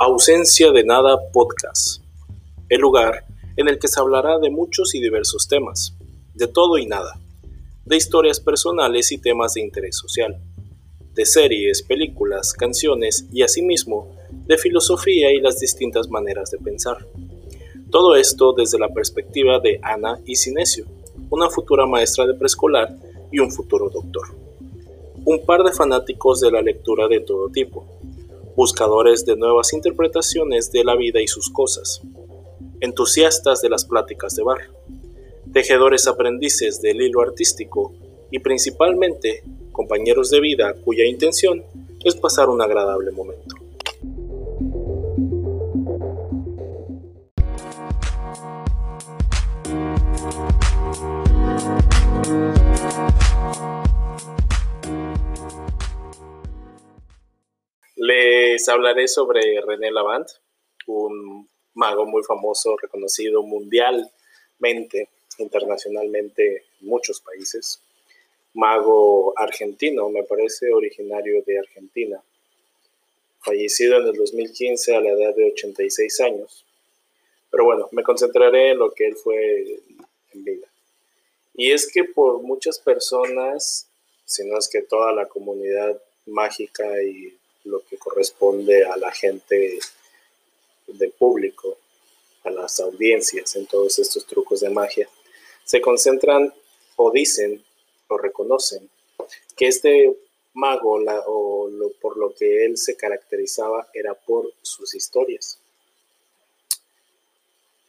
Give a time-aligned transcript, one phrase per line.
[0.00, 2.04] Ausencia de Nada Podcast,
[2.68, 3.26] el lugar
[3.56, 5.96] en el que se hablará de muchos y diversos temas,
[6.34, 7.18] de todo y nada,
[7.84, 10.40] de historias personales y temas de interés social,
[11.14, 14.14] de series, películas, canciones y asimismo
[14.46, 17.04] de filosofía y las distintas maneras de pensar.
[17.90, 20.86] Todo esto desde la perspectiva de Ana y Sinesio,
[21.28, 22.94] una futura maestra de preescolar
[23.32, 24.28] y un futuro doctor.
[25.24, 27.84] Un par de fanáticos de la lectura de todo tipo,
[28.58, 32.02] buscadores de nuevas interpretaciones de la vida y sus cosas,
[32.80, 34.58] entusiastas de las pláticas de bar,
[35.52, 37.94] tejedores aprendices del hilo artístico
[38.32, 41.62] y principalmente compañeros de vida cuya intención
[42.02, 43.67] es pasar un agradable momento.
[58.68, 60.28] Hablaré sobre René Lavant,
[60.86, 67.80] un mago muy famoso, reconocido mundialmente, internacionalmente en muchos países.
[68.54, 72.22] Mago argentino, me parece, originario de Argentina.
[73.40, 76.64] Fallecido en el 2015 a la edad de 86 años.
[77.50, 79.80] Pero bueno, me concentraré en lo que él fue
[80.32, 80.66] en vida.
[81.54, 83.88] Y es que por muchas personas,
[84.24, 87.36] si no es que toda la comunidad mágica y
[87.68, 89.78] lo que corresponde a la gente
[90.86, 91.76] del público,
[92.44, 95.08] a las audiencias en todos estos trucos de magia,
[95.64, 96.52] se concentran
[96.96, 97.62] o dicen
[98.08, 98.88] o reconocen
[99.56, 100.16] que este
[100.54, 105.58] mago o por lo que él se caracterizaba era por sus historias.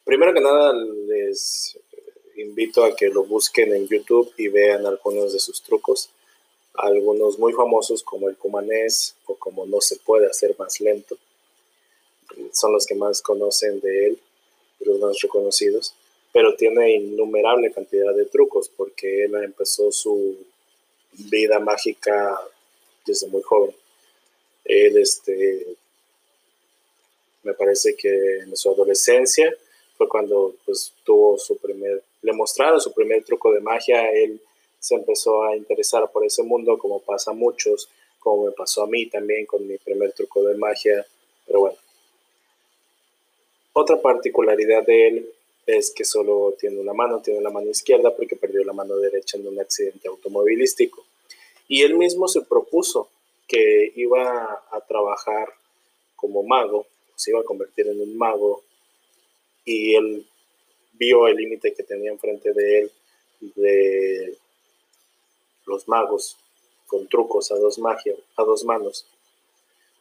[0.03, 1.77] Primero que nada les
[2.35, 6.09] invito a que lo busquen en YouTube y vean algunos de sus trucos
[6.81, 11.17] algunos muy famosos como el cumanés o como no se puede hacer más lento.
[12.53, 14.19] Son los que más conocen de él,
[14.81, 15.94] los más reconocidos,
[16.31, 20.38] pero tiene innumerable cantidad de trucos porque él empezó su
[21.12, 22.40] vida mágica
[23.06, 23.75] desde muy joven.
[24.63, 25.66] Él, este,
[27.44, 29.53] me parece que en su adolescencia
[29.97, 34.40] fue cuando pues, tuvo su primer, le mostraron su primer truco de magia, él
[34.79, 38.88] se empezó a interesar por ese mundo, como pasa a muchos, como me pasó a
[38.88, 41.06] mí también con mi primer truco de magia,
[41.45, 41.78] pero bueno.
[43.73, 45.29] Otra particularidad de él
[45.66, 49.38] es que solo tiene una mano, tiene la mano izquierda porque perdió la mano derecha
[49.38, 51.06] en un accidente automovilístico.
[51.67, 53.09] Y él mismo se propuso
[53.47, 55.53] que iba a trabajar
[56.16, 58.63] como mago, se iba a convertir en un mago,
[59.63, 60.25] y él
[60.94, 62.91] vio el límite que tenía enfrente de él
[63.56, 64.38] de
[65.69, 66.38] los magos
[66.88, 69.06] con trucos a dos magia, a dos manos,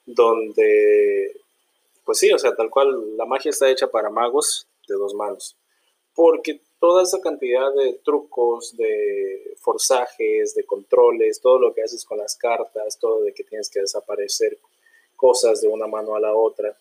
[0.07, 1.37] donde,
[2.05, 5.55] pues sí, o sea, tal cual la magia está hecha para magos de dos manos,
[6.15, 12.19] porque toda esa cantidad de trucos, de forzajes, de controles, todo lo que haces con
[12.19, 14.59] las cartas, todo de que tienes que desaparecer
[15.15, 16.77] cosas de una mano a la otra,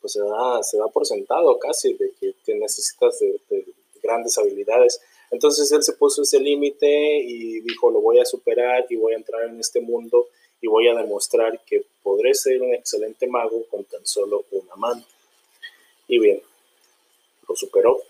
[0.00, 3.64] pues se da, se por sentado casi de que, necesitas de
[4.02, 5.00] grandes habilidades
[5.30, 9.16] entonces él se puso ese límite y dijo, lo voy a superar y voy a
[9.16, 10.28] entrar en este mundo
[10.60, 15.04] y voy a demostrar que podré ser un excelente mago con tan solo una mano.
[16.08, 16.42] Y bien,
[17.48, 18.02] lo superó.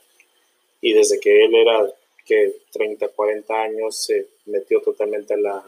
[0.81, 1.93] Y desde que él era
[2.25, 5.65] que 30, 40 años se metió totalmente a la,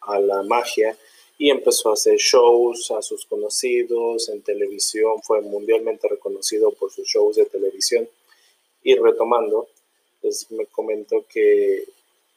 [0.00, 0.96] a la magia
[1.36, 7.06] y empezó a hacer shows a sus conocidos en televisión, fue mundialmente reconocido por sus
[7.06, 8.08] shows de televisión.
[8.82, 9.68] Y retomando,
[10.20, 11.84] pues me comentó que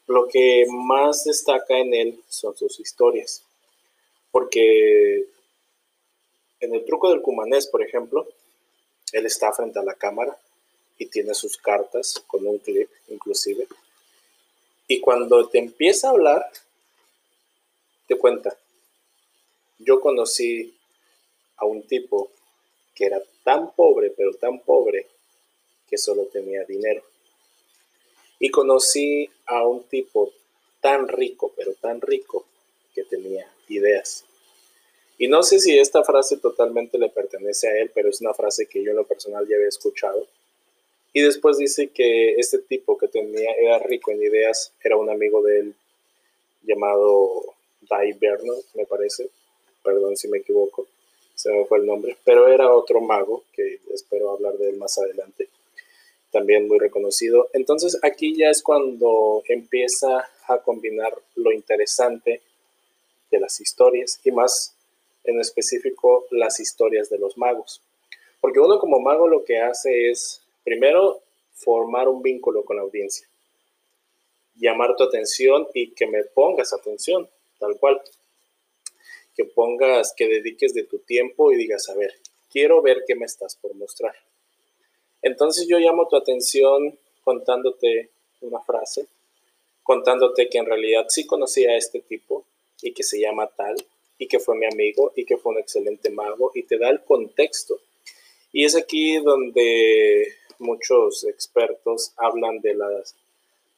[0.08, 3.44] lo que más destaca en él son sus historias.
[4.32, 5.26] Porque
[6.60, 8.28] en el truco del cumanés, por ejemplo,
[9.12, 10.38] él está frente a la cámara
[10.98, 13.68] y tiene sus cartas con un clip inclusive.
[14.88, 16.52] Y cuando te empieza a hablar,
[18.08, 18.58] te cuenta,
[19.80, 20.74] yo conocí
[21.58, 22.32] a un tipo
[22.96, 25.08] que era tan pobre, pero tan pobre,
[25.90, 27.04] que solo tenía dinero.
[28.44, 30.34] Y conocí a un tipo
[30.82, 32.46] tan rico, pero tan rico,
[32.94, 34.26] que tenía ideas.
[35.18, 38.66] Y no sé si esta frase totalmente le pertenece a él, pero es una frase
[38.66, 40.28] que yo en lo personal ya había escuchado.
[41.14, 45.42] Y después dice que este tipo que tenía, era rico en ideas, era un amigo
[45.42, 45.76] de él
[46.64, 47.46] llamado
[47.90, 49.30] Dai Bernard, me parece.
[49.86, 50.86] Perdón si me equivoco,
[51.34, 52.18] se me fue el nombre.
[52.26, 55.43] Pero era otro mago, que espero hablar de él más adelante
[56.34, 57.48] también muy reconocido.
[57.54, 62.42] Entonces aquí ya es cuando empieza a combinar lo interesante
[63.32, 64.76] de las historias y más
[65.24, 67.82] en específico las historias de los magos.
[68.42, 71.22] Porque uno como mago lo que hace es, primero,
[71.54, 73.28] formar un vínculo con la audiencia,
[74.56, 77.30] llamar tu atención y que me pongas atención,
[77.60, 78.02] tal cual.
[79.36, 82.14] Que pongas, que dediques de tu tiempo y digas, a ver,
[82.52, 84.14] quiero ver qué me estás por mostrar.
[85.24, 88.10] Entonces yo llamo tu atención contándote
[88.42, 89.08] una frase,
[89.82, 92.46] contándote que en realidad sí conocía a este tipo
[92.82, 93.76] y que se llama tal
[94.18, 97.04] y que fue mi amigo y que fue un excelente mago y te da el
[97.04, 97.80] contexto.
[98.52, 103.16] Y es aquí donde muchos expertos hablan de, las,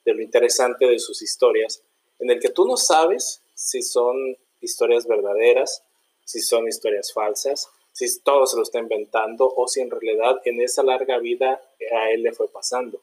[0.03, 1.81] de lo interesante de sus historias,
[2.19, 5.83] en el que tú no sabes si son historias verdaderas,
[6.23, 10.59] si son historias falsas, si todo se lo está inventando o si en realidad en
[10.59, 11.61] esa larga vida
[11.93, 12.99] a él le fue pasando.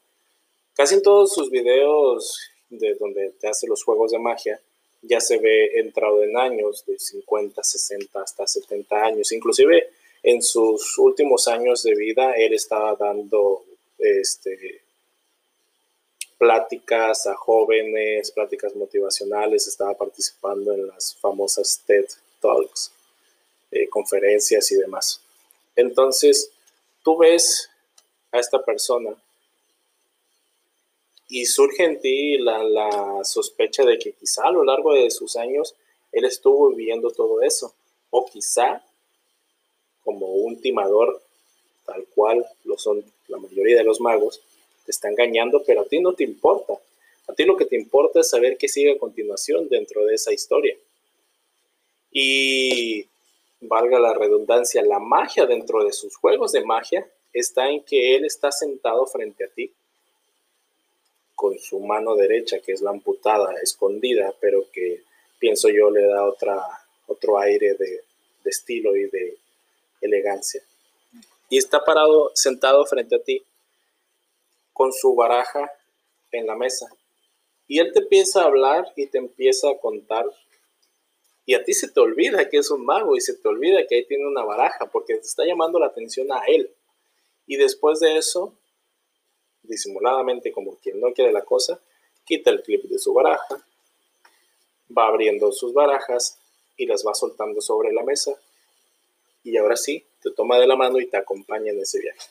[0.75, 4.61] Casi en todos sus videos de donde te hace los juegos de magia,
[5.01, 9.31] ya se ve entrado en años, de 50, 60 hasta 70 años.
[9.31, 9.89] Inclusive
[10.21, 13.63] en sus últimos años de vida, él estaba dando
[13.97, 14.83] este,
[16.37, 22.05] pláticas a jóvenes, pláticas motivacionales, estaba participando en las famosas TED
[22.39, 22.91] Talks,
[23.73, 25.21] eh, conferencias y demás.
[25.75, 26.51] Entonces,
[27.03, 27.69] tú ves
[28.31, 29.15] a esta persona
[31.27, 35.75] y surge en ti la, sospecha de que quizá a lo largo de sus años
[36.11, 37.73] él estuvo viviendo todo eso.
[38.11, 38.83] O quizá,
[40.03, 41.21] como un timador,
[41.85, 44.41] tal cual lo son la mayoría de los magos,
[44.85, 46.73] te está engañando, pero a ti no te importa.
[47.27, 50.31] A ti lo que te importa es saber qué sigue a continuación dentro de esa
[50.33, 50.77] historia.
[52.11, 53.07] Y
[53.67, 58.25] valga la redundancia, la magia dentro de sus juegos de magia está en que él
[58.25, 59.73] está sentado frente a ti
[61.35, 65.03] con su mano derecha, que es la amputada, escondida, pero que
[65.39, 66.61] pienso yo le da otra,
[67.07, 68.03] otro aire de,
[68.43, 69.37] de estilo y de
[70.01, 70.61] elegancia.
[71.49, 73.43] Y está parado, sentado frente a ti,
[74.71, 75.71] con su baraja
[76.31, 76.87] en la mesa.
[77.67, 80.25] Y él te empieza a hablar y te empieza a contar.
[81.45, 83.95] Y a ti se te olvida que es un mago y se te olvida que
[83.95, 86.69] ahí tiene una baraja porque te está llamando la atención a él.
[87.47, 88.53] Y después de eso,
[89.63, 91.79] disimuladamente como quien no quiere la cosa,
[92.25, 93.65] quita el clip de su baraja,
[94.97, 96.39] va abriendo sus barajas
[96.77, 98.39] y las va soltando sobre la mesa
[99.43, 102.29] y ahora sí, te toma de la mano y te acompaña en ese viaje.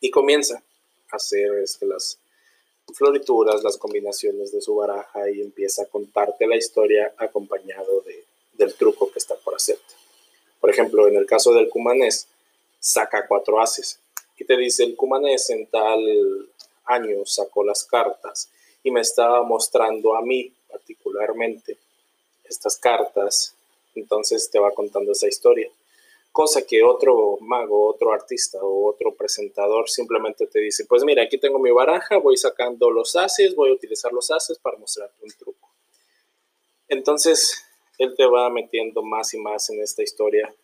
[0.00, 0.62] Y comienza
[1.10, 2.18] a hacer este, las
[2.94, 8.24] florituras, las combinaciones de su baraja y empieza a contarte la historia acompañado de,
[8.54, 9.94] del truco que está por hacerte.
[10.60, 12.28] Por ejemplo, en el caso del cumanés,
[12.80, 13.98] saca cuatro haces
[14.38, 16.48] y te dice, el cumanés en tal
[16.84, 18.48] año sacó las cartas
[18.82, 21.76] y me estaba mostrando a mí particularmente
[22.44, 23.54] estas cartas,
[23.94, 25.70] entonces te va contando esa historia.
[26.36, 31.38] Cosa que otro mago, otro artista o otro presentador simplemente te dice, pues mira, aquí
[31.38, 35.30] tengo mi baraja, voy sacando los haces, voy a utilizar los haces para mostrarte un
[35.30, 35.70] truco.
[36.88, 37.64] Entonces,
[37.96, 40.54] él te va metiendo más y más en esta historia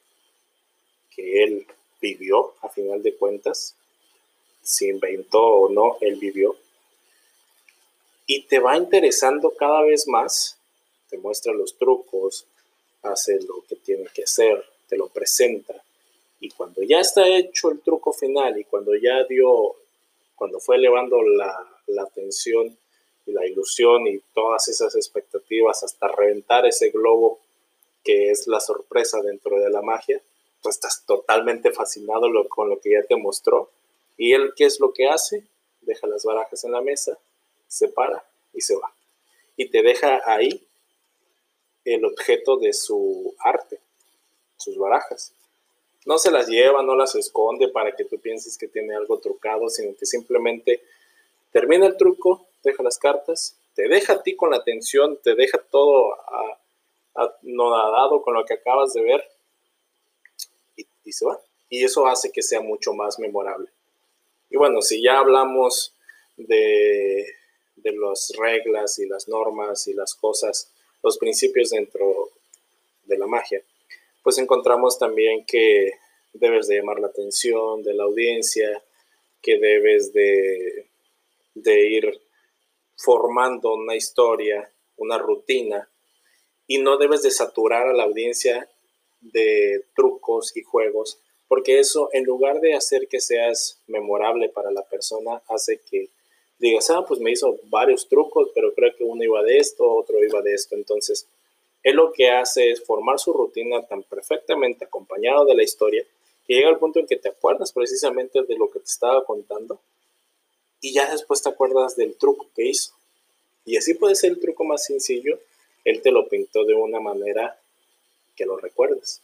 [1.17, 1.67] que él
[2.03, 3.75] vivió, a final de cuentas,
[4.61, 6.55] si inventó o no, él vivió.
[8.27, 10.59] Y te va interesando cada vez más,
[11.09, 12.45] te muestra los trucos,
[13.03, 15.73] hace lo que tiene que hacer, te lo presenta.
[16.39, 19.75] Y cuando ya está hecho el truco final y cuando ya dio,
[20.37, 22.77] cuando fue elevando la, la atención
[23.25, 27.39] y la ilusión y todas esas expectativas hasta reventar ese globo
[28.05, 30.21] que es la sorpresa dentro de la magia,
[30.61, 33.71] pues estás totalmente fascinado con lo que ya te mostró.
[34.19, 35.47] ¿Y él qué es lo que hace?
[35.81, 37.17] Deja las barajas en la mesa,
[37.67, 38.93] se para y se va.
[39.57, 40.67] Y te deja ahí
[41.87, 43.81] el objeto de su arte,
[44.63, 45.33] sus barajas.
[46.05, 49.69] No se las lleva, no las esconde para que tú pienses que tiene algo trucado,
[49.69, 50.83] sino que simplemente
[51.53, 55.59] termina el truco, deja las cartas, te deja a ti con la atención, te deja
[55.59, 56.17] todo
[57.15, 59.25] anodado con lo que acabas de ver
[61.05, 61.39] y se va.
[61.69, 63.69] Y eso hace que sea mucho más memorable.
[64.51, 65.95] Y bueno, si ya hablamos
[66.37, 67.27] de,
[67.77, 70.71] de las reglas y las normas y las cosas,
[71.03, 72.29] los principios dentro
[73.05, 73.63] de la magia,
[74.23, 75.93] pues encontramos también que
[76.33, 78.83] debes de llamar la atención de la audiencia,
[79.41, 80.91] que debes de,
[81.55, 82.21] de ir
[82.97, 85.89] formando una historia, una rutina,
[86.67, 88.69] y no debes de saturar a la audiencia
[89.21, 94.89] de trucos y juegos, porque eso en lugar de hacer que seas memorable para la
[94.89, 96.11] persona, hace que
[96.59, 100.23] digas, ah, pues me hizo varios trucos, pero creo que uno iba de esto, otro
[100.23, 100.77] iba de esto.
[100.77, 101.27] Entonces,
[101.83, 106.05] él lo que hace es formar su rutina tan perfectamente acompañado de la historia
[106.47, 109.81] que llega al punto en que te acuerdas precisamente de lo que te estaba contando
[110.81, 112.93] y ya después te acuerdas del truco que hizo.
[113.65, 115.39] Y así puede ser el truco más sencillo,
[115.85, 117.61] él te lo pintó de una manera
[118.35, 119.23] que lo recuerdes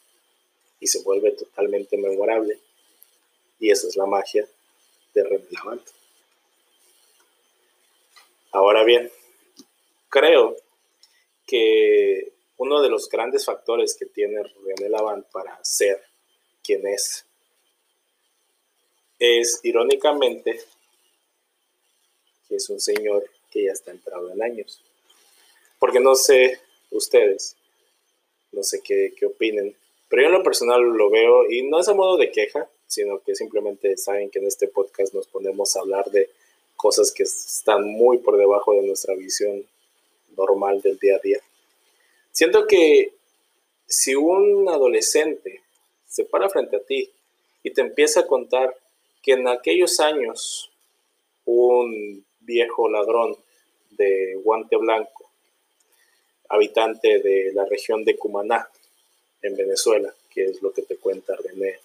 [0.80, 2.58] y se vuelve totalmente memorable.
[3.58, 4.46] Y esa es la magia
[5.14, 5.82] de René Lavant.
[8.52, 9.10] Ahora bien,
[10.08, 10.56] creo
[11.46, 16.02] que uno de los grandes factores que tiene René Lavant para ser
[16.62, 17.24] quien es
[19.18, 20.60] es irónicamente
[22.48, 24.82] que es un señor que ya está entrado en años.
[25.78, 26.58] Porque no sé
[26.90, 27.56] ustedes,
[28.52, 29.76] no sé qué, qué opinen,
[30.08, 33.20] pero yo en lo personal lo veo y no es a modo de queja, sino
[33.20, 36.30] que simplemente saben que en este podcast nos ponemos a hablar de
[36.76, 39.66] cosas que están muy por debajo de nuestra visión
[40.36, 41.40] normal del día a día.
[42.38, 43.14] Siento que
[43.84, 45.60] si un adolescente
[46.06, 47.10] se para frente a ti
[47.64, 48.76] y te empieza a contar
[49.24, 50.70] que en aquellos años
[51.46, 53.36] un viejo ladrón
[53.90, 55.32] de guante blanco,
[56.48, 58.70] habitante de la región de Cumaná,
[59.42, 61.80] en Venezuela, que es lo que te cuenta René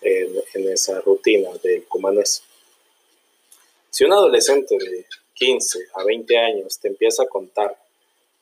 [0.00, 2.42] en, esa rutina del cumanés.
[3.90, 7.81] Si un adolescente de 15 a 20 años te empieza a contar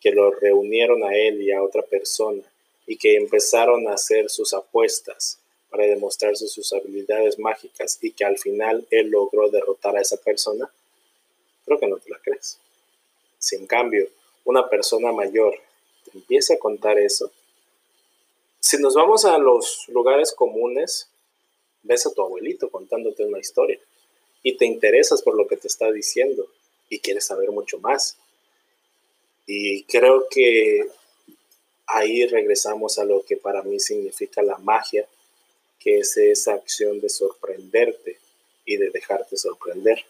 [0.00, 2.42] que lo reunieron a él y a otra persona
[2.86, 5.38] y que empezaron a hacer sus apuestas
[5.70, 10.70] para demostrarse sus habilidades mágicas y que al final él logró derrotar a esa persona,
[11.64, 12.58] creo que no te la crees.
[13.38, 14.08] Si en cambio
[14.44, 15.54] una persona mayor
[16.04, 17.30] te empieza a contar eso,
[18.58, 21.08] si nos vamos a los lugares comunes,
[21.82, 23.78] ves a tu abuelito contándote una historia
[24.42, 26.46] y te interesas por lo que te está diciendo
[26.88, 28.18] y quieres saber mucho más.
[29.52, 30.88] Y creo que
[31.84, 35.08] ahí regresamos a lo que para mí significa la magia,
[35.80, 38.20] que es esa acción de sorprenderte
[38.64, 40.04] y de dejarte sorprender.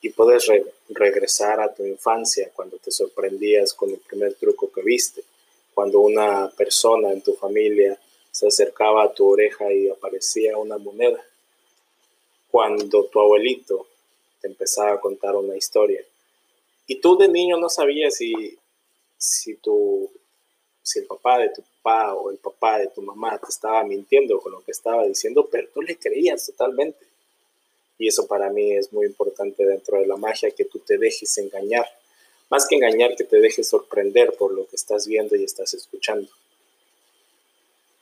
[0.00, 0.48] Y puedes
[0.88, 5.22] regresar a tu infancia cuando te sorprendías con el primer truco que viste,
[5.72, 7.96] cuando una persona en tu familia
[8.32, 11.24] se acercaba a tu oreja y aparecía una moneda,
[12.50, 13.86] cuando tu abuelito
[14.40, 16.04] te empezaba a contar una historia.
[16.86, 18.58] Y tú de niño no sabías si
[19.22, 20.10] si, tu,
[20.82, 24.40] si el papá de tu papá o el papá de tu mamá te estaba mintiendo
[24.40, 27.06] con lo que estaba diciendo, pero tú le creías totalmente.
[27.98, 31.38] Y eso para mí es muy importante dentro de la magia, que tú te dejes
[31.38, 31.86] engañar.
[32.50, 36.28] Más que engañar, que te dejes sorprender por lo que estás viendo y estás escuchando.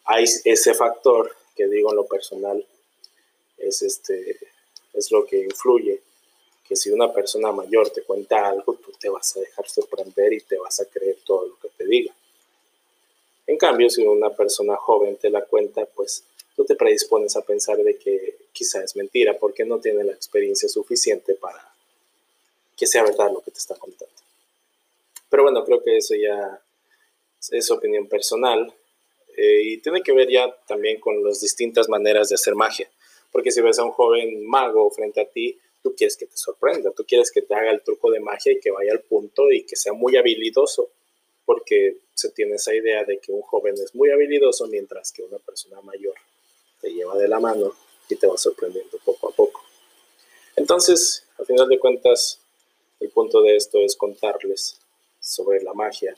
[0.05, 2.65] Hay ese factor que digo en lo personal,
[3.59, 4.39] es, este,
[4.95, 6.01] es lo que influye
[6.71, 10.41] que si una persona mayor te cuenta algo, tú te vas a dejar sorprender y
[10.41, 12.15] te vas a creer todo lo que te diga.
[13.49, 16.23] En cambio, si una persona joven te la cuenta, pues
[16.55, 20.69] tú te predispones a pensar de que quizá es mentira porque no tiene la experiencia
[20.69, 21.75] suficiente para
[22.77, 24.15] que sea verdad lo que te está contando.
[25.29, 26.62] Pero bueno, creo que eso ya
[27.50, 28.73] es opinión personal
[29.37, 32.89] eh, y tiene que ver ya también con las distintas maneras de hacer magia.
[33.33, 36.91] Porque si ves a un joven mago frente a ti, tú quieres que te sorprenda,
[36.93, 39.65] tú quieres que te haga el truco de magia y que vaya al punto y
[39.65, 40.91] que sea muy habilidoso,
[41.45, 45.39] porque se tiene esa idea de que un joven es muy habilidoso mientras que una
[45.39, 46.15] persona mayor
[46.81, 47.75] te lleva de la mano
[48.09, 49.63] y te va sorprendiendo poco a poco.
[50.57, 52.41] Entonces, al final de cuentas,
[53.01, 54.79] el punto de esto es contarles
[55.21, 56.17] sobre la magia,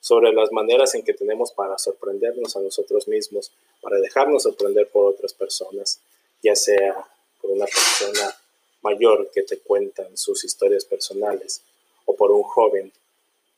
[0.00, 5.06] sobre las maneras en que tenemos para sorprendernos a nosotros mismos, para dejarnos sorprender por
[5.06, 6.00] otras personas,
[6.42, 7.06] ya sea
[7.40, 8.34] por una persona
[8.84, 11.62] mayor que te cuentan sus historias personales
[12.04, 12.92] o por un joven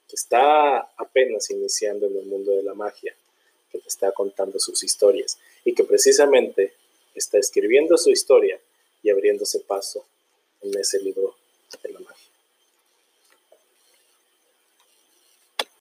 [0.08, 3.14] que está apenas iniciando en el mundo de la magia,
[3.70, 6.74] que te está contando sus historias y que precisamente
[7.14, 8.58] está escribiendo su historia
[9.02, 10.06] y abriéndose paso
[10.62, 11.35] en ese libro